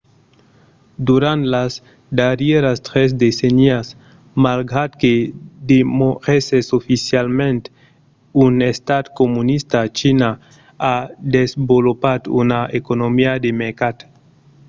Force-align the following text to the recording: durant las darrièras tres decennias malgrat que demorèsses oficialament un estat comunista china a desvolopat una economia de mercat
durant 1.07 1.41
las 1.53 1.71
darrièras 2.19 2.77
tres 2.87 3.09
decennias 3.23 3.87
malgrat 4.45 4.91
que 5.01 5.13
demorèsses 5.71 6.65
oficialament 6.79 7.61
un 8.45 8.53
estat 8.73 9.05
comunista 9.19 9.79
china 9.99 10.29
a 10.93 10.95
desvolopat 11.35 12.21
una 12.41 12.61
economia 12.79 13.33
de 13.43 13.51
mercat 13.63 13.97